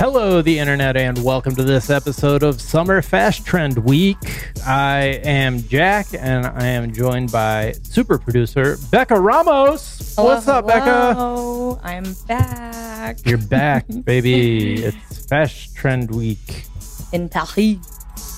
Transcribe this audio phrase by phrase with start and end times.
[0.00, 4.16] Hello, the internet, and welcome to this episode of Summer FashTrend Week.
[4.66, 10.14] I am Jack, and I am joined by super producer Becca Ramos.
[10.16, 11.12] Hello, What's up, Becca?
[11.12, 11.78] hello.
[11.82, 14.84] I'm back You're back, baby.
[14.84, 16.64] it's FashTrend Week.
[17.12, 17.84] in Paris.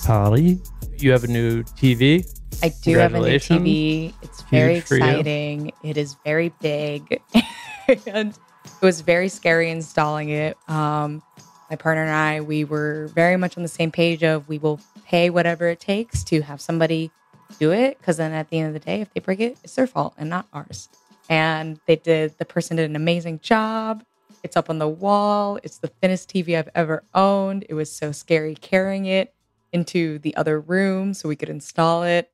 [0.05, 0.59] Paris.
[0.97, 2.27] you have a new TV.
[2.61, 4.13] I do have a new TV.
[4.21, 5.71] It's very Huge exciting.
[5.81, 7.21] It is very big,
[8.05, 10.57] and it was very scary installing it.
[10.67, 11.23] Um,
[11.69, 14.79] my partner and I, we were very much on the same page of we will
[15.05, 17.11] pay whatever it takes to have somebody
[17.59, 19.75] do it because then at the end of the day, if they break it, it's
[19.75, 20.89] their fault and not ours.
[21.29, 22.37] And they did.
[22.37, 24.03] The person did an amazing job.
[24.43, 25.59] It's up on the wall.
[25.63, 27.65] It's the thinnest TV I've ever owned.
[27.69, 29.33] It was so scary carrying it
[29.71, 32.29] into the other room so we could install it.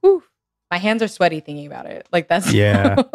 [0.00, 0.22] Whew.
[0.70, 2.06] My hands are sweaty thinking about it.
[2.12, 2.96] Like that's Yeah.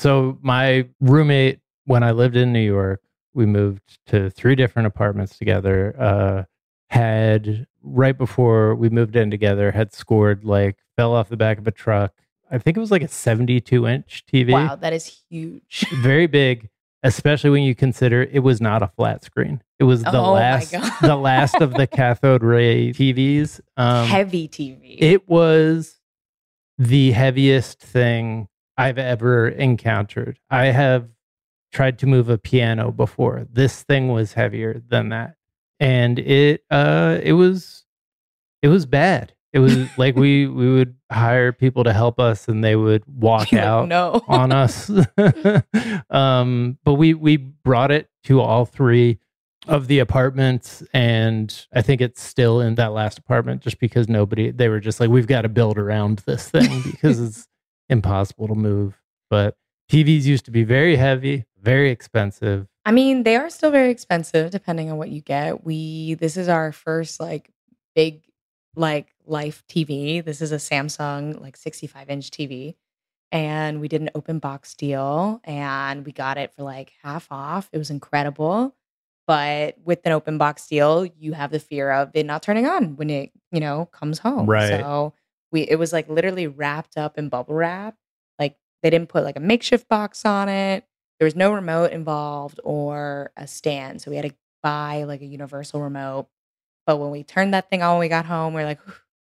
[0.00, 3.02] So my roommate, when I lived in New York,
[3.34, 5.94] we moved to three different apartments together.
[5.98, 6.44] Uh,
[6.90, 11.66] had right before we moved in together, had scored like fell off the back of
[11.66, 12.12] a truck.
[12.50, 15.86] I think it was like a 72 inch TV, wow, that is huge.
[16.02, 16.68] very big.
[17.02, 19.62] Especially when you consider it was not a flat screen.
[19.78, 23.58] It was the Oh last, the last of the cathode ray TVs.
[23.78, 24.96] Um, Heavy TV.
[24.98, 25.98] it was
[26.76, 30.38] the heaviest thing I've ever encountered.
[30.50, 31.08] I have
[31.72, 33.46] tried to move a piano before.
[33.50, 35.36] This thing was heavier than that.
[35.78, 37.84] And it uh it was
[38.62, 39.34] it was bad.
[39.52, 43.50] It was like we we would hire people to help us and they would walk
[43.52, 44.22] You're like, out no.
[44.28, 44.90] on us.
[46.10, 49.18] um, but we we brought it to all three
[49.66, 54.50] of the apartments, and I think it's still in that last apartment just because nobody.
[54.50, 57.46] They were just like, we've got to build around this thing because it's
[57.88, 59.00] impossible to move.
[59.28, 59.56] But
[59.90, 62.66] TVs used to be very heavy, very expensive.
[62.84, 65.64] I mean, they are still very expensive depending on what you get.
[65.64, 67.50] We this is our first like
[67.94, 68.22] big
[68.76, 70.24] like life TV.
[70.24, 72.74] This is a Samsung like 65 inch TV.
[73.32, 77.68] And we did an open box deal and we got it for like half off.
[77.72, 78.74] It was incredible.
[79.26, 82.96] But with an open box deal, you have the fear of it not turning on
[82.96, 84.46] when it, you know, comes home.
[84.46, 84.68] Right.
[84.68, 85.14] So
[85.52, 87.94] we it was like literally wrapped up in bubble wrap.
[88.38, 90.84] Like they didn't put like a makeshift box on it
[91.20, 94.00] there was no remote involved or a stand.
[94.00, 96.28] So we had to buy like a universal remote.
[96.86, 98.80] But when we turned that thing on when we got home, we are like,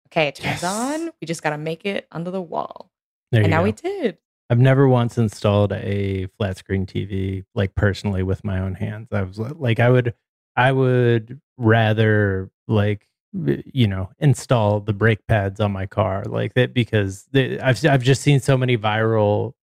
[0.09, 0.65] okay, it turns Yes.
[0.65, 1.11] on.
[1.21, 2.91] We just got to make it under the wall.
[3.31, 3.65] There and now go.
[3.65, 4.19] we did.
[4.51, 9.09] I've never once installed a flat screen TV like personally with my own hands.
[9.13, 10.13] I was like, I would,
[10.57, 16.75] I would rather like, you know, install the brake pads on my car like that
[16.75, 19.55] because they, I've I've just seen so many viral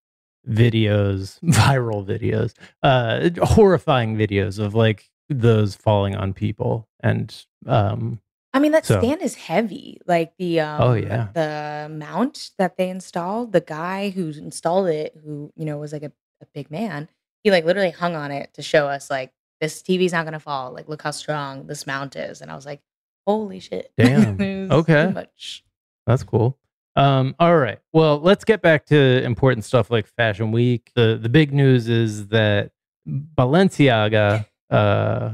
[0.48, 2.54] videos, viral videos,
[2.84, 6.88] uh, horrifying videos of like those falling on people.
[7.02, 7.36] And
[7.66, 8.20] um,
[8.54, 10.00] I mean, that So- stand is heavy.
[10.06, 11.28] Like the um, Oh, yeah.
[11.34, 13.52] the mount that they installed.
[13.52, 16.12] The guy who installed it, who you know was like a,
[16.42, 17.10] a big man,
[17.44, 19.32] he like literally hung on it to show us like
[19.62, 20.72] this TV's not gonna fall.
[20.74, 22.42] Like look how strong this mount is.
[22.42, 22.82] And I was like,
[23.26, 23.92] holy shit!
[23.98, 24.72] Damn.
[24.72, 25.08] Okay.
[25.12, 25.64] much.
[26.06, 26.58] That's cool.
[26.96, 27.80] Um, all right.
[27.92, 30.92] Well, let's get back to important stuff like Fashion Week.
[30.96, 32.72] The the big news is that
[33.08, 35.34] Balenciaga uh,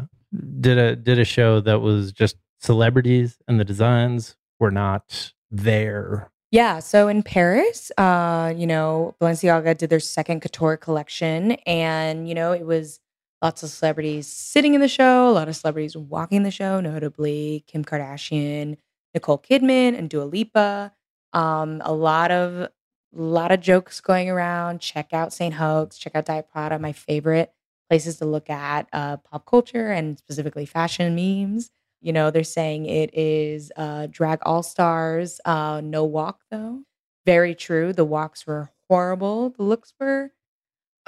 [0.59, 6.31] did a did a show that was just celebrities and the designs were not there.
[6.51, 12.33] Yeah, so in Paris, uh, you know, Balenciaga did their second couture collection, and you
[12.33, 12.99] know, it was
[13.41, 17.63] lots of celebrities sitting in the show, a lot of celebrities walking the show, notably
[17.67, 18.77] Kim Kardashian,
[19.13, 20.91] Nicole Kidman, and Dua Lipa.
[21.33, 22.69] Um, a lot of
[23.13, 24.79] lot of jokes going around.
[24.81, 25.53] Check out St.
[25.55, 27.51] Hoax, check out Diet Prada, my favorite
[27.89, 31.71] places to look at uh, pop culture and specifically fashion memes.
[32.01, 36.81] You know, they're saying it is uh, drag all stars, uh, no walk though.
[37.25, 37.93] Very true.
[37.93, 39.49] The walks were horrible.
[39.51, 40.31] The looks were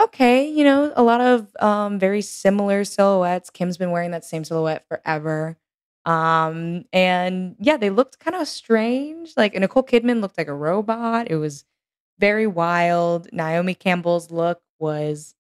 [0.01, 0.47] okay.
[0.49, 3.49] You know, a lot of um, very similar silhouettes.
[3.49, 5.57] Kim's been wearing that same silhouette forever.
[6.05, 9.33] Um, and yeah, they looked kind of strange.
[9.37, 11.29] Like Nicole Kidman looked like a robot.
[11.29, 11.65] It was
[12.19, 13.29] very wild.
[13.33, 15.35] Naomi Campbell's look was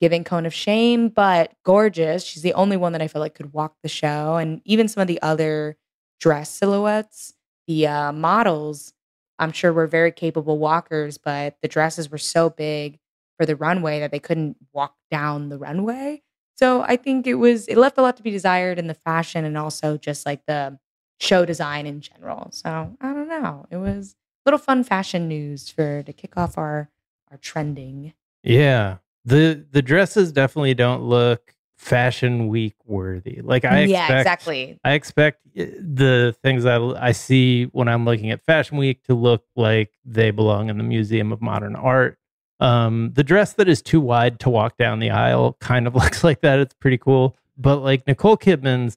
[0.00, 2.24] giving cone of shame, but gorgeous.
[2.24, 4.36] She's the only one that I feel like could walk the show.
[4.36, 5.78] And even some of the other
[6.20, 7.34] dress silhouettes,
[7.68, 8.94] the uh, models,
[9.38, 12.98] I'm sure were very capable walkers, but the dresses were so big
[13.38, 16.23] for the runway that they couldn't walk down the runway.
[16.56, 19.44] So I think it was it left a lot to be desired in the fashion
[19.44, 20.78] and also just like the
[21.20, 22.48] show design in general.
[22.52, 23.66] So I don't know.
[23.70, 24.14] It was
[24.44, 26.90] a little fun fashion news for to kick off our
[27.30, 28.12] our trending.
[28.42, 28.98] Yeah.
[29.24, 33.40] The the dresses definitely don't look fashion week worthy.
[33.42, 34.78] Like I yeah, exactly.
[34.84, 39.14] I expect uh, the things that I see when I'm looking at Fashion Week to
[39.14, 42.18] look like they belong in the Museum of Modern Art.
[42.60, 46.22] Um, the dress that is too wide to walk down the aisle kind of looks
[46.24, 46.58] like that.
[46.58, 47.36] It's pretty cool.
[47.56, 48.96] But like Nicole Kidman's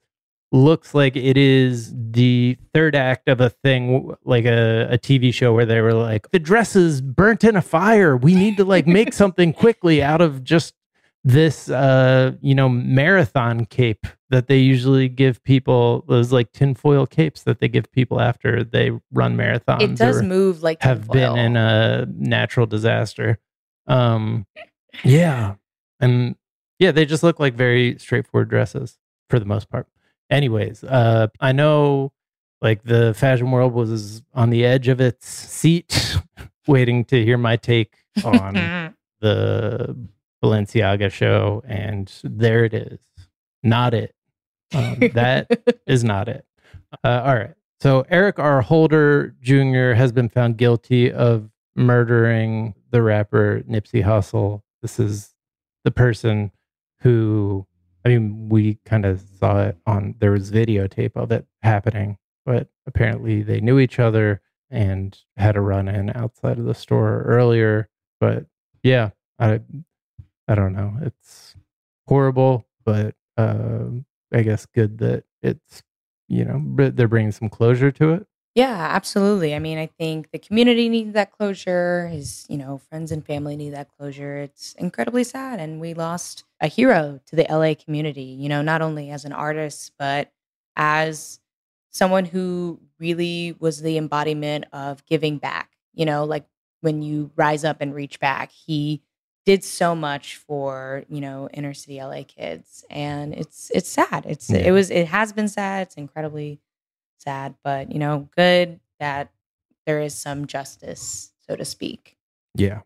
[0.53, 5.53] looks like it is the third act of a thing like a, a TV show
[5.53, 8.15] where they were like, the dress is burnt in a fire.
[8.15, 10.73] We need to like make something quickly out of just
[11.23, 17.43] this uh you know marathon cape that they usually give people those like tinfoil capes
[17.43, 21.33] that they give people after they run marathons It does move like have tinfoil.
[21.35, 23.39] been in a natural disaster
[23.87, 24.45] um
[25.03, 25.55] yeah
[25.99, 26.35] and
[26.79, 28.97] yeah they just look like very straightforward dresses
[29.29, 29.87] for the most part
[30.29, 32.11] anyways uh i know
[32.61, 36.17] like the fashion world was on the edge of its seat
[36.67, 38.53] waiting to hear my take on
[39.21, 39.95] the
[40.43, 42.99] Balenciaga show, and there it is.
[43.63, 44.13] Not it.
[44.73, 45.49] Um, that
[45.87, 46.45] is not it.
[47.03, 47.53] Uh, all right.
[47.79, 48.61] So Eric R.
[48.61, 49.93] Holder Jr.
[49.93, 54.61] has been found guilty of murdering the rapper Nipsey Hussle.
[54.81, 55.33] This is
[55.83, 56.51] the person
[57.01, 57.65] who,
[58.05, 62.69] I mean, we kind of saw it on, there was videotape of it happening, but
[62.85, 67.89] apparently they knew each other and had a run in outside of the store earlier.
[68.19, 68.45] But
[68.83, 69.61] yeah, I,
[70.47, 70.93] I don't know.
[71.01, 71.55] It's
[72.07, 75.83] horrible, but um, I guess good that it's
[76.27, 78.27] you know they're bringing some closure to it.
[78.57, 79.53] Yeah, absolutely.
[79.53, 82.07] I mean, I think the community needs that closure.
[82.07, 84.37] His, you know, friends and family need that closure.
[84.37, 85.59] It's incredibly sad.
[85.59, 89.31] And we lost a hero to the LA community, you know, not only as an
[89.31, 90.31] artist, but
[90.75, 91.39] as
[91.91, 95.71] someone who really was the embodiment of giving back.
[95.93, 96.45] You know, like
[96.81, 99.03] when you rise up and reach back, he
[99.45, 102.83] did so much for, you know, inner city LA kids.
[102.89, 104.25] And it's it's sad.
[104.27, 104.57] It's Yeah.
[104.57, 105.83] it was it has been sad.
[105.87, 106.59] It's incredibly
[107.17, 109.31] sad, but you know, good that
[109.85, 112.17] there is some justice, so to speak.
[112.55, 112.81] Yeah.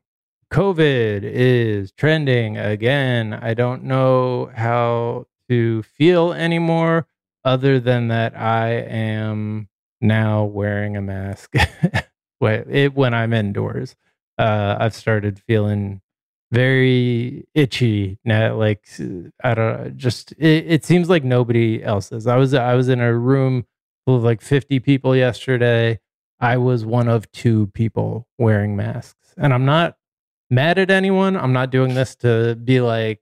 [0.51, 3.33] COVID is trending again.
[3.33, 7.07] I don't know how to feel anymore
[7.43, 9.69] other than that I am
[10.01, 11.55] now wearing a mask
[12.39, 13.95] when it, when I'm indoors.
[14.38, 16.01] Uh, I've started feeling
[16.51, 18.55] very itchy now.
[18.55, 18.85] Like
[19.43, 22.27] I don't know just it, it seems like nobody else is.
[22.27, 23.65] I was I was in a room
[24.08, 26.00] like 50 people yesterday.
[26.39, 29.98] I was one of two people wearing masks, and I'm not
[30.50, 31.38] mad at anyone.
[31.38, 33.22] I'm not doing this to be like,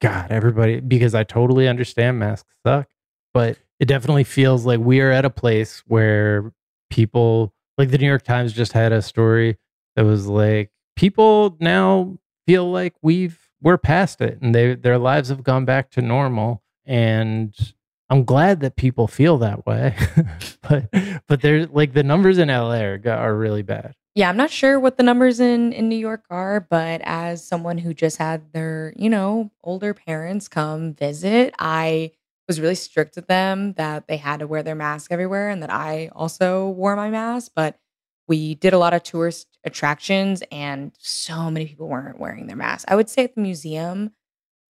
[0.00, 2.88] God, everybody, because I totally understand masks suck.
[3.32, 6.52] But it definitely feels like we are at a place where
[6.90, 9.58] people, like the New York Times just had a story
[9.94, 15.28] that was like, people now feel like we've we're past it and they their lives
[15.28, 17.74] have gone back to normal and
[18.10, 19.96] I'm glad that people feel that way.
[20.68, 20.92] but
[21.26, 23.94] but there's like the numbers in LA are, are really bad.
[24.16, 27.78] Yeah, I'm not sure what the numbers in in New York are, but as someone
[27.78, 32.10] who just had their, you know, older parents come visit, I
[32.48, 35.70] was really strict with them that they had to wear their mask everywhere and that
[35.70, 37.78] I also wore my mask, but
[38.26, 42.84] we did a lot of tourist attractions and so many people weren't wearing their masks.
[42.88, 44.10] I would say at the museum,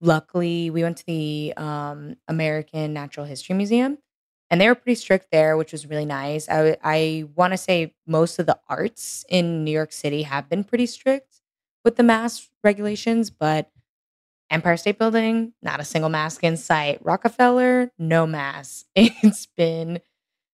[0.00, 3.98] luckily we went to the um, American Natural History Museum
[4.50, 6.48] and they were pretty strict there, which was really nice.
[6.48, 10.64] I I want to say most of the arts in New York City have been
[10.64, 11.40] pretty strict
[11.84, 13.70] with the mask regulations, but
[14.50, 16.98] Empire State Building, not a single mask in sight.
[17.02, 18.86] Rockefeller, no mask.
[18.96, 20.00] It's been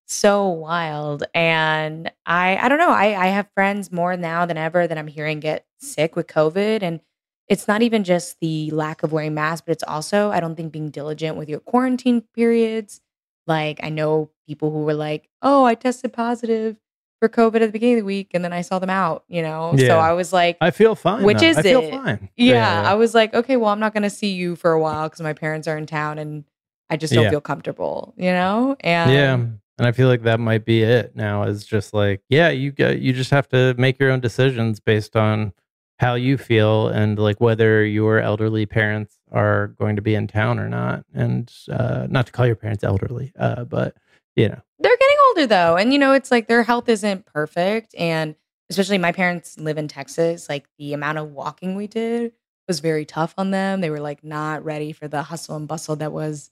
[0.07, 2.91] so wild, and I I don't know.
[2.91, 6.83] I I have friends more now than ever that I'm hearing get sick with COVID,
[6.83, 7.01] and
[7.49, 10.73] it's not even just the lack of wearing masks, but it's also I don't think
[10.73, 13.01] being diligent with your quarantine periods
[13.47, 16.77] like I know people who were like, "Oh, I tested positive
[17.21, 19.43] for COVID at the beginning of the week, and then I saw them out." You
[19.43, 19.89] know, Yeah.
[19.89, 21.23] so I was like, I feel fine.
[21.23, 21.47] Which though.
[21.47, 21.91] is I feel it?
[21.91, 22.29] fine.
[22.37, 25.09] yeah, I was like, okay, well, I'm not going to see you for a while
[25.09, 26.45] because my parents are in town and
[26.91, 27.31] I just don't Yeah.
[27.31, 28.77] feel comfortable, you know?
[28.81, 29.35] And yeah.
[29.79, 32.99] And I feel like that might be it now is just like, yeah, you got
[32.99, 35.53] you just have to make your own decisions based on
[35.99, 40.59] how you feel and like whether your elderly parents are going to be in town
[40.59, 41.05] or not.
[41.15, 43.97] And uh not to call your parents elderly, uh, but
[44.35, 44.61] you know.
[44.79, 45.77] they're getting older though.
[45.77, 47.95] And, you know, it's like their health isn't perfect.
[47.97, 48.35] And
[48.69, 50.49] especially my parents live in Texas.
[50.49, 52.33] Like the amount of walking we did
[52.69, 53.81] was very tough on them.
[53.81, 56.51] They were like not ready for the hustle and bustle that was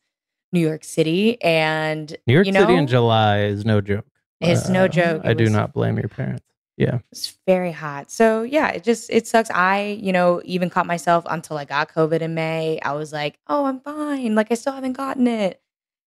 [0.52, 1.42] New York City.
[1.42, 4.06] And, New York you City in July is no joke.
[4.42, 5.22] Uh, It's no joke.
[5.24, 6.44] I It do not blame your parents.
[6.76, 6.98] Yeah.
[7.12, 8.10] It's very hot.
[8.10, 9.50] So yeah, it just it sucks.
[9.50, 12.80] I, you know, even caught myself until I got COVID in May.
[12.80, 14.34] I was like, oh, I'm fine.
[14.34, 15.60] Like I still haven't gotten it.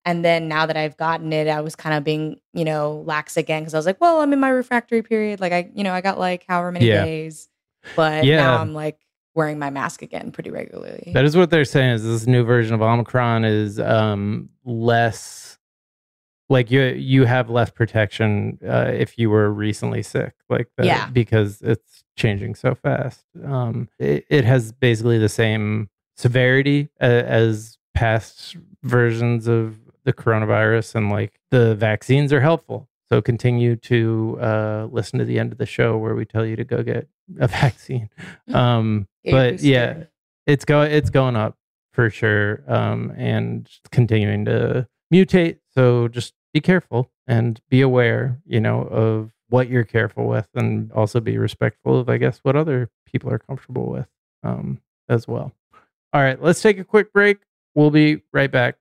[0.06, 3.36] And then now that I've gotten it, I was kind of being, you know, lax
[3.36, 5.40] again because I was like, well, I'm in my refractory period.
[5.40, 7.04] Like I, you know, I got like however many Yeah.
[7.04, 7.48] days.
[7.96, 8.36] But Yeah.
[8.38, 8.98] now I'm like
[9.34, 11.10] wearing my mask again pretty regularly.
[11.14, 11.92] That is what they're saying.
[11.94, 15.58] Is this new version of Omicron is um, less
[16.48, 21.08] like you you have less protection uh, if you were recently sick, like that, Yeah.
[21.10, 23.24] because it's changing so fast.
[23.44, 30.94] Um, it, it has basically the same severity uh, as past versions of the coronavirus,
[30.96, 32.88] and like the vaccines are helpful.
[33.08, 36.56] So continue to uh, listen to the end of the show where we tell you
[36.56, 37.08] to go get
[37.38, 38.10] a vaccine.
[38.52, 40.04] Um, but yeah,
[40.46, 41.56] it's go it's going up
[41.92, 48.60] for sure um and continuing to mutate so just be careful and be aware you
[48.60, 52.90] know of what you're careful with and also be respectful of i guess what other
[53.06, 54.08] people are comfortable with
[54.42, 55.52] um as well.
[56.12, 57.38] All right let's take a quick break.
[57.74, 58.76] We'll be right back.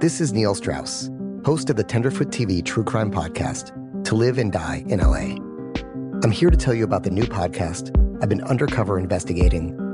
[0.00, 1.10] This is Neil Strauss,
[1.44, 3.72] host of the Tenderfoot TV true crime podcast,
[4.04, 5.36] To Live and Die in LA.
[6.22, 7.90] I'm here to tell you about the new podcast
[8.22, 9.76] I've been undercover investigating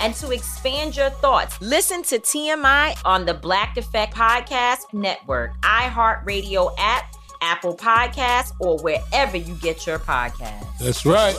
[0.00, 6.74] and to expand your thoughts, listen to TMI on the Black Effect Podcast Network, iHeartRadio
[6.78, 10.78] app, Apple Podcasts, or wherever you get your podcasts.
[10.78, 11.36] That's right.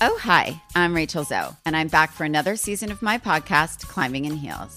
[0.00, 4.24] Oh, hi, I'm Rachel Zoe, and I'm back for another season of my podcast, Climbing
[4.24, 4.76] in Heels.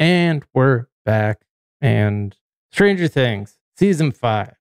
[0.00, 1.42] And we're back.
[1.82, 2.34] And
[2.72, 4.54] Stranger Things, season five.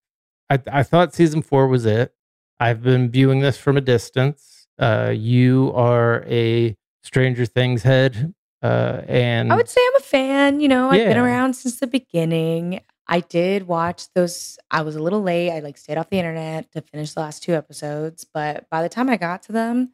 [0.49, 2.13] I, I thought season four was it.
[2.59, 4.67] I've been viewing this from a distance.
[4.77, 8.33] Uh, you are a Stranger Things head.
[8.61, 10.59] Uh, and I would say I'm a fan.
[10.59, 12.81] You know, I've been around since the beginning.
[13.07, 14.59] I did watch those.
[14.69, 15.51] I was a little late.
[15.51, 18.89] I like stayed off the internet to finish the last two episodes, but by the
[18.89, 19.93] time I got to them,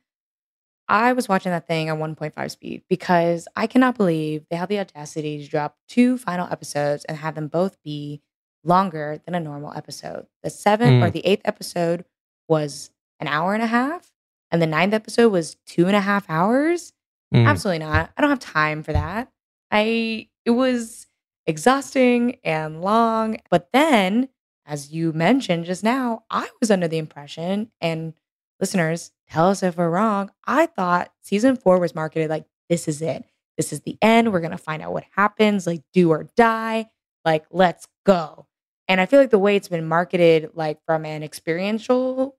[0.87, 4.79] I was watching that thing on 1.5 speed because I cannot believe they had the
[4.79, 8.21] audacity to drop two final episodes and have them both be
[8.63, 10.27] longer than a normal episode.
[10.43, 11.13] The seventh or Mm.
[11.13, 12.05] the eighth episode
[12.47, 14.11] was an hour and a half,
[14.51, 16.93] and the ninth episode was two and a half hours.
[17.33, 17.47] Mm.
[17.47, 18.11] Absolutely not.
[18.15, 19.31] I don't have time for that.
[19.71, 21.07] I it was
[21.47, 23.37] exhausting and long.
[23.49, 24.29] But then,
[24.65, 28.13] as you mentioned just now, I was under the impression, and
[28.59, 30.31] listeners, tell us if we're wrong.
[30.45, 33.25] I thought season four was marketed like this is it.
[33.57, 34.31] This is the end.
[34.31, 36.87] We're gonna find out what happens, like do or die.
[37.23, 38.47] Like, let's go.
[38.87, 42.37] And I feel like the way it's been marketed, like from an experiential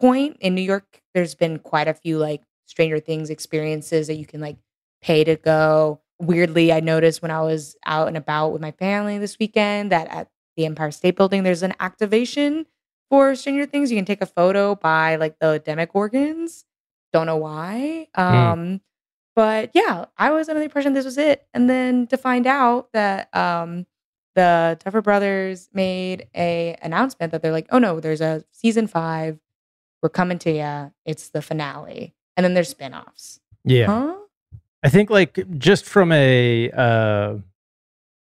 [0.00, 4.26] point in New York, there's been quite a few like Stranger Things experiences that you
[4.26, 4.56] can like
[5.02, 6.00] pay to go.
[6.20, 10.08] Weirdly, I noticed when I was out and about with my family this weekend that
[10.08, 12.66] at the Empire State Building, there's an activation
[13.10, 13.90] for Stranger Things.
[13.90, 16.64] You can take a photo by like the Demogorgons.
[17.12, 18.08] Don't know why.
[18.14, 18.80] Um,
[19.34, 21.46] but yeah, I was under the impression this was it.
[21.54, 23.86] And then to find out that um
[24.34, 29.38] the Duffer Brothers made a announcement that they're like, oh no, there's a season five.
[30.02, 30.92] We're coming to you.
[31.04, 32.14] It's the finale.
[32.36, 33.40] And then there's spin-offs.
[33.64, 33.86] Yeah.
[33.86, 34.14] Huh?
[34.84, 37.38] I think like just from a uh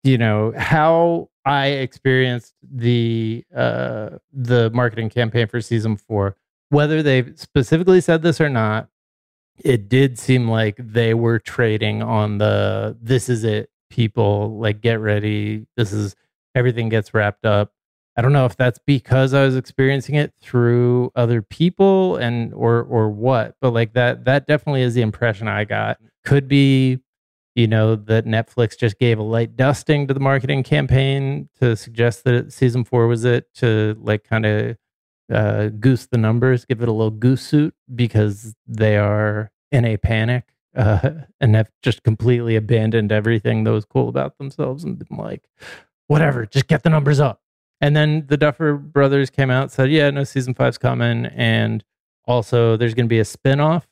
[0.05, 6.37] you know how I experienced the uh the marketing campaign for season 4
[6.71, 8.89] whether they specifically said this or not
[9.59, 15.01] it did seem like they were trading on the this is it people like get
[15.01, 15.67] ready.
[15.77, 16.17] This is
[16.55, 17.73] everything gets wrapped up.
[18.17, 22.83] I don't know if that's because I was experiencing it through other people and or
[22.83, 25.99] or what, but like that that definitely is the impression I got.
[26.25, 27.01] Could be,
[27.55, 32.25] you know, that Netflix just gave a light dusting to the marketing campaign to suggest
[32.25, 34.77] that season four was it to like kind of
[35.33, 39.97] uh, goose the numbers, give it a little goose suit because they are in a
[39.97, 45.17] panic uh, and have just completely abandoned everything that was cool about themselves and been
[45.17, 45.45] like,
[46.09, 47.41] whatever, just get the numbers up.
[47.81, 51.85] and then the Duffer Brothers came out said, "Yeah, no season five's coming, and
[52.27, 53.87] also there's going to be a spin-off,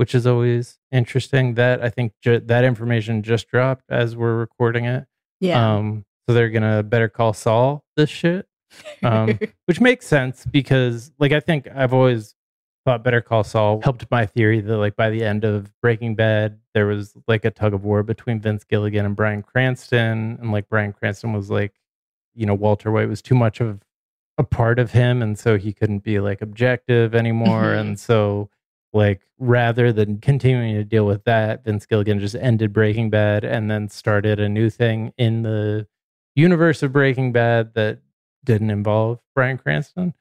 [0.00, 1.54] which is always interesting.
[1.56, 5.04] That I think ju- that information just dropped as we're recording it.
[5.40, 5.74] Yeah.
[5.76, 8.46] Um, so they're gonna better call Saul this shit,
[9.02, 12.34] um, which makes sense because, like, I think I've always
[12.86, 16.58] thought Better Call Saul helped my theory that, like, by the end of Breaking Bad,
[16.72, 20.66] there was like a tug of war between Vince Gilligan and Bryan Cranston, and like
[20.70, 21.74] Bryan Cranston was like,
[22.34, 23.80] you know, Walter White was too much of
[24.38, 27.80] a part of him, and so he couldn't be like objective anymore, Mhm.
[27.80, 28.48] and so
[28.92, 33.70] like rather than continuing to deal with that vince gilligan just ended breaking bad and
[33.70, 35.86] then started a new thing in the
[36.34, 37.98] universe of breaking bad that
[38.44, 40.12] didn't involve bryan cranston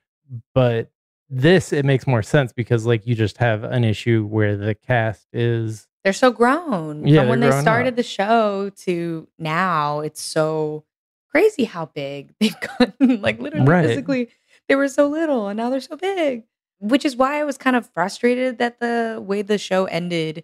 [0.53, 0.91] but
[1.29, 5.27] this it makes more sense because like you just have an issue where the cast
[5.33, 7.95] is they're so grown Yeah, from when they started up.
[7.97, 10.85] the show to now it's so
[11.29, 13.85] crazy how big they've gotten like literally Right.
[13.85, 14.29] physically
[14.67, 16.43] they were so little and now they're so big
[16.79, 20.43] which is why i was kind of frustrated that the way the show ended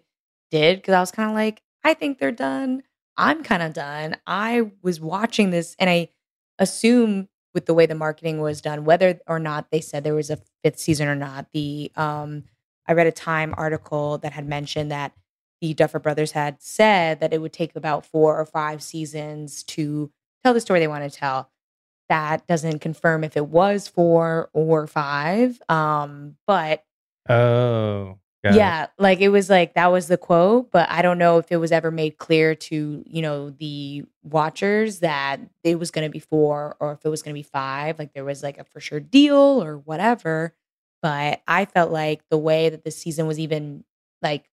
[0.50, 2.82] did because i was kind of like i think they're done
[3.16, 6.08] i'm kind of done i was watching this and i
[6.58, 10.30] assume with the way the marketing was done whether or not they said there was
[10.30, 12.44] a fifth season or not the um
[12.86, 15.12] i read a time article that had mentioned that
[15.60, 20.10] the Duffer Brothers had said that it would take about four or five seasons to
[20.44, 21.50] tell the story they want to tell.
[22.08, 25.60] That doesn't confirm if it was four or five.
[25.68, 26.84] Um, but
[27.28, 28.58] oh got it.
[28.58, 31.56] yeah, like it was like that was the quote, but I don't know if it
[31.56, 36.20] was ever made clear to, you know, the watchers that it was going to be
[36.20, 37.98] four or if it was going to be five.
[37.98, 40.54] Like there was like a for sure deal or whatever.
[41.02, 43.84] But I felt like the way that the season was even
[44.22, 44.48] like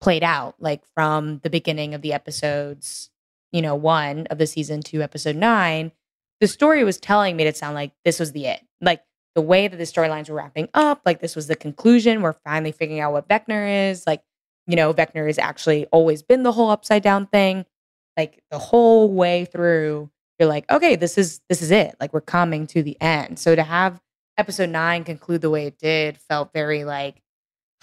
[0.00, 3.10] played out, like from the beginning of the episodes,
[3.52, 5.92] you know, one of the season to episode nine,
[6.40, 8.60] the story was telling me to sound like this was the it.
[8.80, 9.02] Like
[9.34, 12.22] the way that the storylines were wrapping up, like this was the conclusion.
[12.22, 14.06] We're finally figuring out what Vecna is.
[14.06, 14.22] Like,
[14.66, 17.64] you know, Vecna has actually always been the whole upside down thing.
[18.16, 21.94] Like the whole way through, you're like, okay, this is this is it.
[22.00, 23.38] Like we're coming to the end.
[23.38, 24.00] So to have
[24.38, 27.22] episode nine conclude the way it did felt very like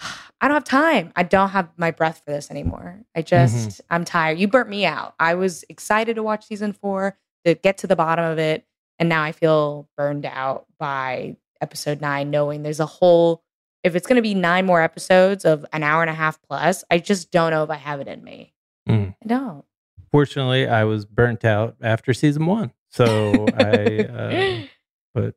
[0.40, 1.12] I don't have time.
[1.16, 3.00] I don't have my breath for this anymore.
[3.14, 3.28] I mm-hmm.
[3.28, 4.38] just, I'm tired.
[4.38, 5.14] You burnt me out.
[5.18, 8.66] I was excited to watch season four, to get to the bottom of it.
[8.98, 13.42] And now I feel burned out by episode nine, knowing there's a whole,
[13.82, 16.84] if it's going to be nine more episodes of an hour and a half plus,
[16.90, 18.52] I just don't know if I have it in me.
[18.88, 19.14] Mm.
[19.22, 19.64] I don't.
[20.10, 24.04] Fortunately, I was burnt out after season one, so I.
[24.04, 24.62] Uh,
[25.14, 25.34] but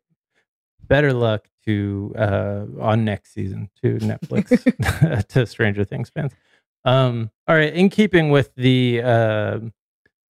[0.84, 6.34] better luck to uh, on next season to Netflix to Stranger Things fans.
[6.86, 9.60] Um, all right, in keeping with the uh,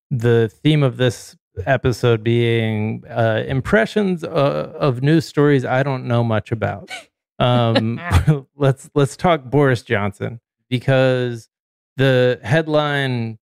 [0.10, 1.36] the theme of this
[1.66, 6.90] episode being uh, impressions uh, of news stories I don't know much about.
[7.40, 8.00] Um,
[8.56, 10.40] let's let's talk Boris Johnson
[10.70, 11.50] because
[11.96, 13.38] the headline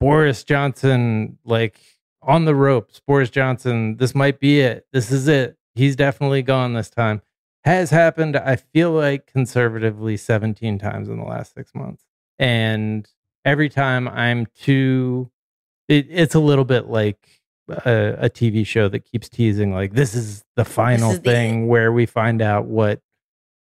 [0.00, 1.80] Boris Johnson like
[2.22, 3.00] on the ropes.
[3.06, 4.86] Boris Johnson, this might be it.
[4.92, 5.56] This is it.
[5.74, 7.22] He's definitely gone this time.
[7.64, 12.04] Has happened, I feel like conservatively 17 times in the last six months.
[12.38, 13.08] And
[13.44, 15.30] every time I'm too,
[15.88, 17.37] it, it's a little bit like
[17.68, 21.68] a, a TV show that keeps teasing, like, this is the final is the thing
[21.68, 23.00] where we find out what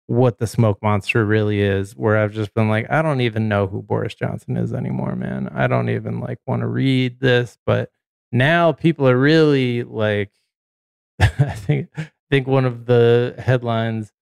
[0.07, 3.67] what the smoke monster really is where i've just been like i don't even know
[3.67, 5.49] who boris johnson is anymore man.
[5.49, 7.91] I don't even like want to read this but
[8.31, 10.31] now people are really like
[11.21, 14.13] i think I think one of the headlines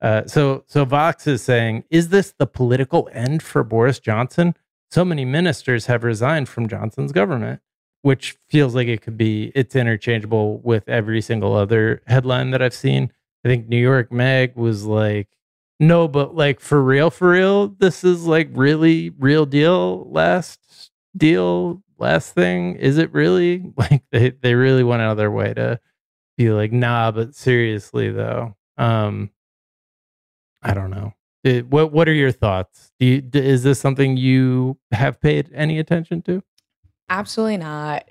[0.00, 4.54] uh, so so vox is saying is this the political end for boris johnson?
[4.90, 7.60] So many ministers have resigned from johnson's government
[8.02, 12.74] which feels like it could be it's interchangeable with every single other headline that i've
[12.74, 13.10] seen
[13.44, 15.28] I think New York Mag was like,
[15.80, 20.08] no, but like for real, for real, this is like really real deal.
[20.10, 22.76] Last deal, last thing.
[22.76, 23.72] Is it really?
[23.76, 25.80] Like they, they really went out of their way to
[26.36, 28.56] be like, nah, but seriously though.
[28.78, 29.30] Um,
[30.62, 31.14] I don't know.
[31.42, 32.92] It, what what are your thoughts?
[33.00, 36.42] Do you, is this something you have paid any attention to?
[37.12, 38.04] Absolutely not.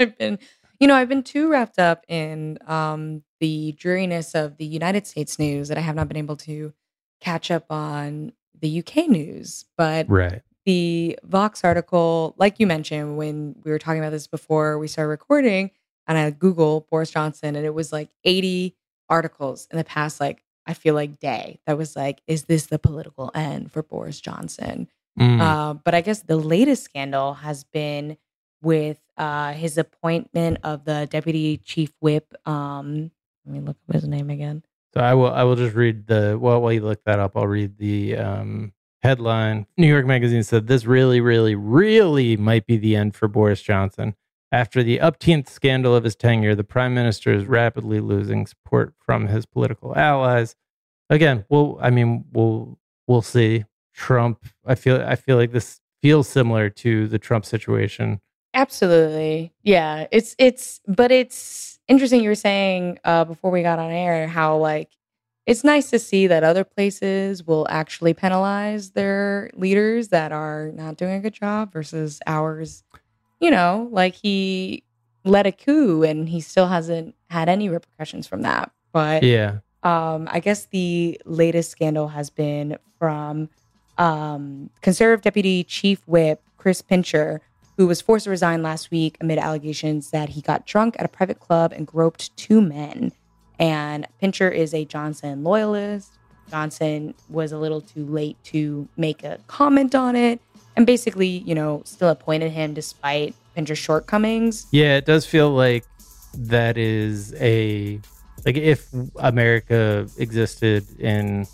[0.00, 0.38] I've been,
[0.78, 5.40] you know, I've been too wrapped up in um, the dreariness of the United States
[5.40, 6.72] news that I have not been able to
[7.20, 9.64] catch up on the UK news.
[9.76, 10.42] But Right.
[10.64, 15.08] the Vox article, like you mentioned, when we were talking about this before we started
[15.08, 15.72] recording,
[16.06, 18.76] and I Google Boris Johnson, and it was like 80
[19.08, 22.78] articles in the past, like I feel like day that was like, is this the
[22.78, 24.86] political end for Boris Johnson?
[25.18, 25.40] Mm.
[25.40, 28.16] Uh, but I guess the latest scandal has been
[28.62, 32.34] with uh, his appointment of the deputy chief whip.
[32.46, 33.10] Um,
[33.44, 34.64] let me look up his name again.
[34.94, 37.46] So I will I will just read the well while you look that up, I'll
[37.46, 38.72] read the um,
[39.02, 39.66] headline.
[39.76, 44.14] New York Magazine said this really, really, really might be the end for Boris Johnson.
[44.50, 49.26] After the upteenth scandal of his tenure, the prime minister is rapidly losing support from
[49.26, 50.54] his political allies.
[51.10, 53.64] Again, well, I mean, we'll we'll see.
[53.94, 58.20] Trump, I feel I feel like this feels similar to the Trump situation.
[58.52, 59.52] Absolutely.
[59.62, 60.06] Yeah.
[60.10, 64.56] It's it's but it's interesting you were saying uh before we got on air how
[64.56, 64.90] like
[65.46, 70.96] it's nice to see that other places will actually penalize their leaders that are not
[70.96, 72.82] doing a good job versus ours.
[73.40, 74.84] You know, like he
[75.24, 78.72] led a coup and he still hasn't had any repercussions from that.
[78.92, 79.58] But Yeah.
[79.82, 83.50] um, I guess the latest scandal has been from
[83.98, 87.40] um, conservative deputy chief whip Chris Pincher,
[87.76, 91.08] who was forced to resign last week amid allegations that he got drunk at a
[91.08, 93.12] private club and groped two men.
[93.58, 96.12] And Pincher is a Johnson loyalist.
[96.50, 100.40] Johnson was a little too late to make a comment on it
[100.76, 104.66] and basically, you know, still appointed him despite Pincher's shortcomings.
[104.70, 105.84] Yeah, it does feel like
[106.36, 108.00] that is a
[108.44, 111.46] like if America existed in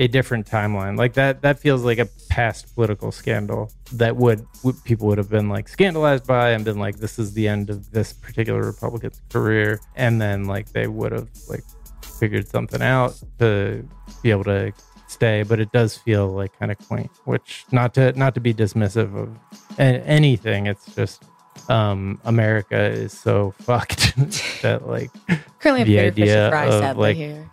[0.00, 4.82] a different timeline, like that that feels like a past political scandal that would, would
[4.82, 7.90] people would have been like scandalized by and been like this is the end of
[7.90, 9.78] this particular Republican's career.
[9.96, 11.62] And then like they would have like
[12.02, 13.86] figured something out to
[14.22, 14.72] be able to
[15.06, 15.42] stay.
[15.42, 19.14] But it does feel like kind of quaint which not to not to be dismissive
[19.14, 19.36] of
[19.78, 20.66] anything.
[20.66, 21.24] It's just
[21.68, 24.16] um america is so fucked
[24.62, 25.10] that like
[25.58, 27.50] Currently, the idea of sadly, like here.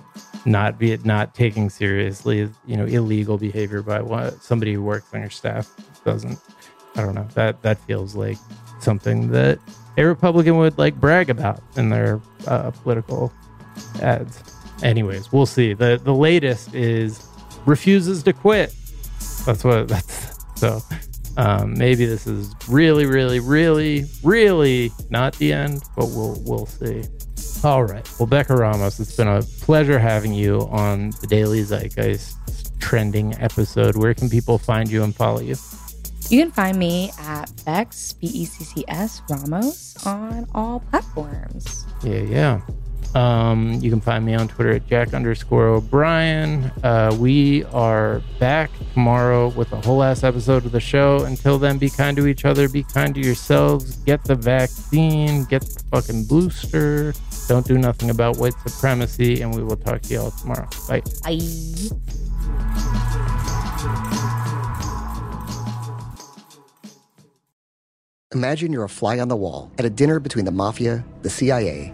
[0.48, 5.08] Not be it not taking seriously you know illegal behavior by what somebody who works
[5.14, 5.72] on your staff
[6.06, 6.40] doesn't
[6.96, 8.38] i don't know that that feels like
[8.80, 9.60] something that
[9.98, 13.32] a republican would like brag about in their uh, political
[14.02, 14.44] ads.
[14.84, 15.74] Anyways we'll see.
[15.74, 17.26] The the latest is
[17.66, 18.74] refuses to quit.
[19.46, 20.82] That's what that's so
[21.38, 27.04] um, maybe this is really really really really not the end but we'll we'll see
[27.64, 28.08] all right.
[28.20, 33.96] Well, Becca Ramos, it's been a pleasure having you on the Daily Zeitgeist trending episode.
[33.96, 35.56] Where can people find you and follow you?
[36.30, 41.86] You can find me at Bex, B E C C S Ramos on all platforms.
[42.04, 42.62] Yeah, yeah.
[43.16, 46.66] Um, you can find me on Twitter at Jack underscore O'Brien.
[46.84, 51.24] Uh, we are back tomorrow with a whole ass episode of the show.
[51.24, 55.62] Until then, be kind to each other, be kind to yourselves, get the vaccine, get
[55.64, 57.14] the fucking booster.
[57.48, 60.68] Don't do nothing about white supremacy, and we will talk to y'all tomorrow.
[60.88, 61.02] Bye.
[61.24, 61.40] Bye.
[68.34, 71.94] Imagine you're a fly on the wall at a dinner between the mafia, the CIA,